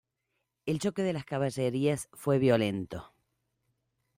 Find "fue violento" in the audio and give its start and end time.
2.13-3.13